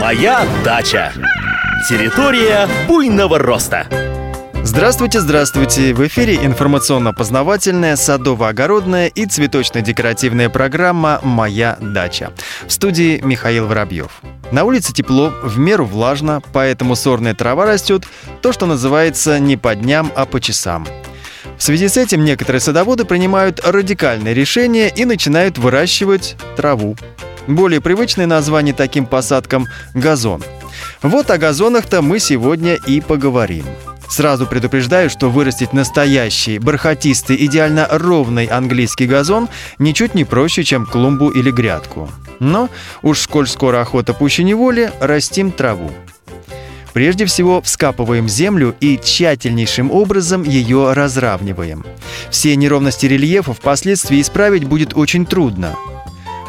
Моя 0.00 0.46
дача. 0.64 1.12
Территория 1.88 2.68
буйного 2.86 3.38
роста. 3.40 3.88
Здравствуйте, 4.62 5.20
здравствуйте! 5.20 5.92
В 5.92 6.06
эфире 6.06 6.36
информационно-познавательная, 6.36 7.96
садово-огородная 7.96 9.08
и 9.08 9.26
цветочно-декоративная 9.26 10.50
программа 10.50 11.18
«Моя 11.24 11.76
дача». 11.80 12.32
В 12.68 12.72
студии 12.72 13.20
Михаил 13.24 13.66
Воробьев. 13.66 14.20
На 14.52 14.62
улице 14.62 14.92
тепло, 14.92 15.32
в 15.42 15.58
меру 15.58 15.84
влажно, 15.84 16.42
поэтому 16.52 16.94
сорная 16.94 17.34
трава 17.34 17.66
растет, 17.66 18.04
то, 18.40 18.52
что 18.52 18.66
называется 18.66 19.40
не 19.40 19.56
по 19.56 19.74
дням, 19.74 20.12
а 20.14 20.26
по 20.26 20.40
часам. 20.40 20.86
В 21.56 21.62
связи 21.62 21.88
с 21.88 21.96
этим 21.96 22.24
некоторые 22.24 22.60
садоводы 22.60 23.04
принимают 23.04 23.60
радикальные 23.66 24.32
решения 24.32 24.88
и 24.88 25.04
начинают 25.04 25.58
выращивать 25.58 26.36
траву. 26.56 26.96
Более 27.48 27.80
привычное 27.80 28.26
название 28.26 28.74
таким 28.74 29.06
посадкам– 29.06 29.66
газон. 29.94 30.44
Вот 31.00 31.30
о 31.30 31.38
газонах-то 31.38 32.02
мы 32.02 32.18
сегодня 32.18 32.74
и 32.74 33.00
поговорим. 33.00 33.64
Сразу 34.06 34.46
предупреждаю, 34.46 35.08
что 35.08 35.30
вырастить 35.30 35.72
настоящий, 35.72 36.58
бархатистый, 36.58 37.42
идеально 37.46 37.88
ровный 37.90 38.44
английский 38.44 39.06
газон 39.06 39.48
ничуть 39.78 40.14
не 40.14 40.24
проще, 40.24 40.62
чем 40.62 40.84
клумбу 40.84 41.30
или 41.30 41.50
грядку. 41.50 42.10
Но 42.38 42.68
уж 43.00 43.20
сколь 43.20 43.48
скоро 43.48 43.80
охота 43.80 44.12
пуще 44.12 44.42
неволи, 44.44 44.92
растим 45.00 45.50
траву. 45.50 45.90
Прежде 46.92 47.24
всего 47.24 47.62
вскапываем 47.62 48.28
землю 48.28 48.74
и 48.80 49.00
тщательнейшим 49.02 49.90
образом 49.90 50.42
ее 50.42 50.92
разравниваем. 50.92 51.82
Все 52.28 52.56
неровности 52.56 53.06
рельефа 53.06 53.54
впоследствии 53.54 54.20
исправить 54.20 54.64
будет 54.64 54.94
очень 54.94 55.24
трудно. 55.24 55.76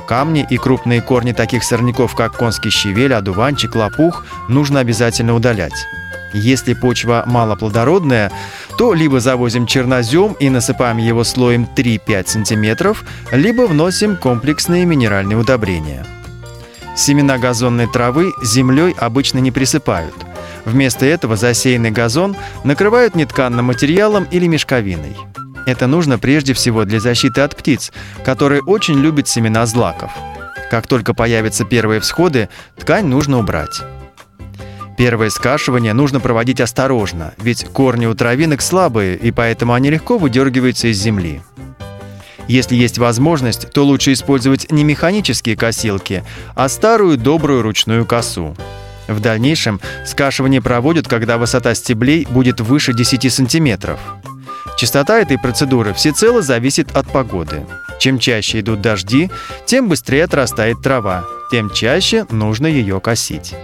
Камни 0.09 0.43
и 0.49 0.57
крупные 0.57 1.01
корни 1.01 1.33
таких 1.33 1.63
сорняков, 1.63 2.15
как 2.15 2.35
конский 2.35 2.71
щавель, 2.71 3.13
одуванчик, 3.13 3.75
лопух, 3.75 4.25
нужно 4.47 4.79
обязательно 4.79 5.35
удалять. 5.35 5.85
Если 6.33 6.73
почва 6.73 7.21
малоплодородная, 7.27 8.31
то 8.75 8.95
либо 8.95 9.19
завозим 9.19 9.67
чернозем 9.67 10.33
и 10.39 10.49
насыпаем 10.49 10.97
его 10.97 11.23
слоем 11.23 11.69
3-5 11.75 12.27
см, 12.27 12.95
либо 13.31 13.67
вносим 13.67 14.17
комплексные 14.17 14.83
минеральные 14.83 15.37
удобрения. 15.37 16.03
Семена 16.95 17.37
газонной 17.37 17.85
травы 17.85 18.31
землей 18.41 18.95
обычно 18.97 19.37
не 19.37 19.51
присыпают. 19.51 20.15
Вместо 20.65 21.05
этого 21.05 21.35
засеянный 21.35 21.91
газон 21.91 22.35
накрывают 22.63 23.13
нетканным 23.13 23.65
материалом 23.65 24.25
или 24.31 24.47
мешковиной. 24.47 25.15
Это 25.69 25.85
нужно 25.85 26.17
прежде 26.17 26.55
всего 26.55 26.83
для 26.83 26.99
защиты 26.99 27.41
от 27.41 27.55
птиц, 27.55 27.91
которые 28.25 28.63
очень 28.63 28.99
любят 28.99 29.27
семена 29.27 29.67
злаков. 29.67 30.11
Как 30.71 30.87
только 30.87 31.13
появятся 31.13 31.63
первые 31.63 31.99
всходы, 31.99 32.49
ткань 32.75 33.05
нужно 33.05 33.37
убрать. 33.37 33.79
Первое 34.97 35.29
скашивание 35.29 35.93
нужно 35.93 36.19
проводить 36.19 36.59
осторожно, 36.59 37.35
ведь 37.37 37.65
корни 37.65 38.07
у 38.07 38.15
травинок 38.15 38.63
слабые, 38.63 39.15
и 39.15 39.29
поэтому 39.29 39.73
они 39.73 39.91
легко 39.91 40.17
выдергиваются 40.17 40.87
из 40.87 40.97
земли. 40.97 41.43
Если 42.47 42.75
есть 42.75 42.97
возможность, 42.97 43.71
то 43.71 43.85
лучше 43.85 44.13
использовать 44.13 44.71
не 44.71 44.83
механические 44.83 45.55
косилки, 45.55 46.23
а 46.55 46.67
старую 46.67 47.15
добрую 47.15 47.61
ручную 47.61 48.07
косу. 48.07 48.57
В 49.07 49.19
дальнейшем 49.19 49.79
скашивание 50.03 50.63
проводят, 50.63 51.07
когда 51.07 51.37
высота 51.37 51.75
стеблей 51.75 52.25
будет 52.27 52.59
выше 52.59 52.93
10 52.93 53.31
сантиметров. 53.31 53.99
Частота 54.79 55.19
этой 55.19 55.37
процедуры 55.37 55.93
всецело 55.93 56.41
зависит 56.41 56.95
от 56.95 57.05
погоды. 57.11 57.65
Чем 57.99 58.17
чаще 58.17 58.61
идут 58.61 58.79
дожди, 58.79 59.29
тем 59.65 59.89
быстрее 59.89 60.23
отрастает 60.23 60.81
трава, 60.81 61.25
тем 61.51 61.69
чаще 61.69 62.25
нужно 62.31 62.65
ее 62.65 63.01
косить. 63.01 63.55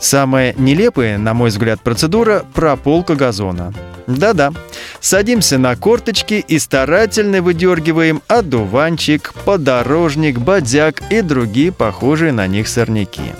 Самая 0.00 0.54
нелепая, 0.56 1.18
на 1.18 1.34
мой 1.34 1.50
взгляд, 1.50 1.82
процедура– 1.82 2.42
прополка 2.54 3.16
газона. 3.16 3.74
Да-да, 4.06 4.54
садимся 4.98 5.58
на 5.58 5.76
корточки 5.76 6.42
и 6.48 6.58
старательно 6.58 7.42
выдергиваем 7.42 8.22
одуванчик, 8.26 9.34
подорожник, 9.44 10.38
бодяк 10.38 11.02
и 11.12 11.20
другие 11.20 11.70
похожие 11.70 12.32
на 12.32 12.46
них 12.46 12.68
сорняки. 12.68 13.32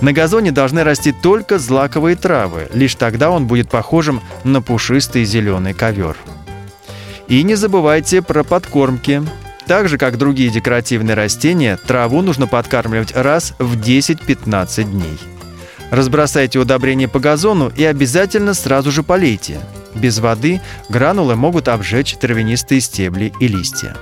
На 0.00 0.12
газоне 0.12 0.50
должны 0.52 0.84
расти 0.84 1.12
только 1.12 1.58
злаковые 1.58 2.16
травы, 2.16 2.68
лишь 2.72 2.94
тогда 2.94 3.30
он 3.30 3.46
будет 3.46 3.70
похожим 3.70 4.20
на 4.42 4.60
пушистый 4.60 5.24
зеленый 5.24 5.72
ковер. 5.72 6.16
И 7.28 7.42
не 7.42 7.54
забывайте 7.54 8.20
про 8.20 8.44
подкормки. 8.44 9.22
Так 9.66 9.88
же, 9.88 9.96
как 9.96 10.18
другие 10.18 10.50
декоративные 10.50 11.14
растения, 11.14 11.78
траву 11.86 12.20
нужно 12.20 12.46
подкармливать 12.46 13.16
раз 13.16 13.54
в 13.58 13.80
10-15 13.80 14.84
дней. 14.84 15.18
Разбросайте 15.90 16.58
удобрения 16.58 17.08
по 17.08 17.18
газону 17.18 17.72
и 17.74 17.84
обязательно 17.84 18.52
сразу 18.52 18.90
же 18.90 19.02
полейте. 19.02 19.60
Без 19.94 20.18
воды 20.18 20.60
гранулы 20.88 21.36
могут 21.36 21.68
обжечь 21.68 22.16
травянистые 22.16 22.80
стебли 22.80 23.32
и 23.40 23.48
листья. 23.48 23.96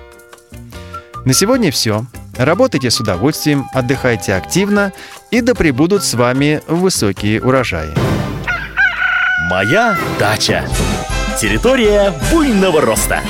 На 1.24 1.32
сегодня 1.32 1.70
все. 1.70 2.06
Работайте 2.36 2.90
с 2.90 3.00
удовольствием, 3.00 3.66
отдыхайте 3.72 4.34
активно 4.34 4.92
и 5.30 5.40
да 5.40 5.54
пребудут 5.54 6.02
с 6.02 6.14
вами 6.14 6.62
высокие 6.66 7.42
урожаи. 7.42 7.90
Моя 9.50 9.98
дача. 10.18 10.64
Территория 11.38 12.12
буйного 12.30 12.80
роста. 12.80 13.20